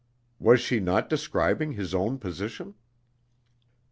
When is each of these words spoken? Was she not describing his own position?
Was 0.39 0.59
she 0.59 0.79
not 0.79 1.11
describing 1.11 1.73
his 1.73 1.93
own 1.93 2.17
position? 2.17 2.73